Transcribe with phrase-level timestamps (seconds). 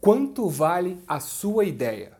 [0.00, 2.12] Quanto vale a sua ideia?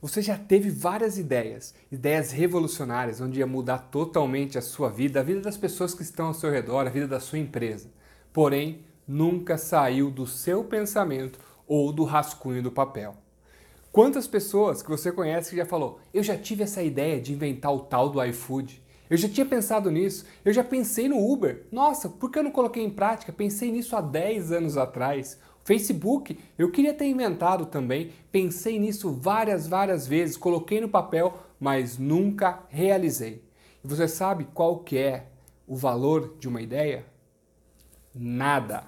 [0.00, 5.22] Você já teve várias ideias, ideias revolucionárias, onde ia mudar totalmente a sua vida, a
[5.22, 7.90] vida das pessoas que estão ao seu redor, a vida da sua empresa.
[8.32, 11.38] Porém, nunca saiu do seu pensamento
[11.68, 13.14] ou do rascunho do papel.
[13.92, 17.74] Quantas pessoas que você conhece que já falou: "Eu já tive essa ideia de inventar
[17.74, 18.82] o tal do iFood.
[19.10, 21.66] Eu já tinha pensado nisso, eu já pensei no Uber.
[21.70, 23.30] Nossa, por que eu não coloquei em prática?
[23.30, 29.68] Pensei nisso há 10 anos atrás." Facebook, eu queria ter inventado também, pensei nisso várias,
[29.68, 33.44] várias vezes, coloquei no papel, mas nunca realizei.
[33.84, 35.26] E você sabe qual que é
[35.66, 37.06] o valor de uma ideia?
[38.14, 38.84] Nada.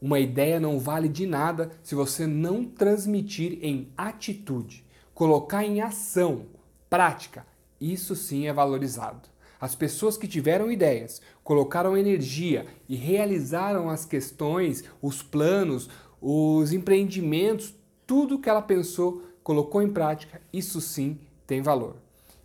[0.00, 6.46] Uma ideia não vale de nada se você não transmitir em atitude, colocar em ação,
[6.88, 7.46] prática.
[7.80, 9.29] Isso sim é valorizado.
[9.60, 17.74] As pessoas que tiveram ideias, colocaram energia e realizaram as questões, os planos, os empreendimentos,
[18.06, 21.96] tudo que ela pensou, colocou em prática, isso sim tem valor.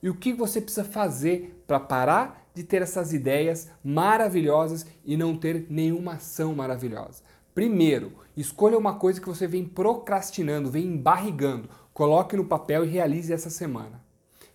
[0.03, 5.37] E o que você precisa fazer para parar de ter essas ideias maravilhosas e não
[5.37, 7.23] ter nenhuma ação maravilhosa?
[7.53, 13.31] Primeiro, escolha uma coisa que você vem procrastinando, vem embarrigando, coloque no papel e realize
[13.31, 14.03] essa semana.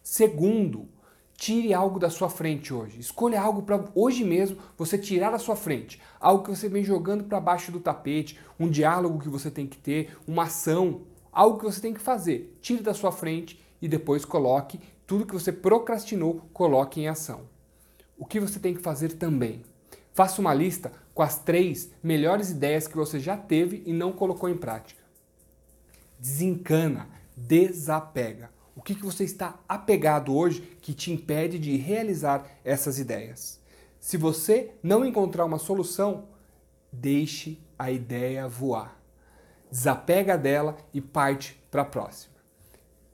[0.02, 0.86] Segundo,
[1.40, 3.00] Tire algo da sua frente hoje.
[3.00, 5.98] Escolha algo para hoje mesmo você tirar da sua frente.
[6.20, 9.78] Algo que você vem jogando para baixo do tapete, um diálogo que você tem que
[9.78, 11.00] ter, uma ação,
[11.32, 12.54] algo que você tem que fazer.
[12.60, 17.40] Tire da sua frente e depois coloque tudo que você procrastinou, coloque em ação.
[18.18, 19.62] O que você tem que fazer também?
[20.12, 24.50] Faça uma lista com as três melhores ideias que você já teve e não colocou
[24.50, 25.00] em prática.
[26.18, 28.50] Desencana, desapega.
[28.80, 33.60] O que, que você está apegado hoje que te impede de realizar essas ideias?
[34.00, 36.28] Se você não encontrar uma solução,
[36.90, 38.98] deixe a ideia voar.
[39.70, 42.36] Desapega dela e parte para a próxima.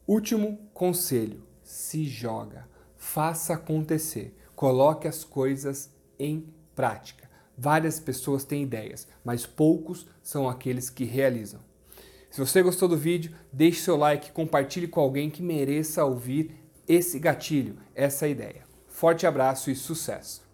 [0.07, 6.47] Último conselho: se joga, faça acontecer, coloque as coisas em
[6.77, 7.29] prática.
[7.59, 11.61] Várias pessoas têm ideias, mas poucos são aqueles que realizam.
[12.37, 16.51] Se você gostou do vídeo, deixe seu like, compartilhe com alguém que mereça ouvir
[16.87, 18.63] esse gatilho, essa ideia.
[18.87, 20.46] Forte abraço e sucesso!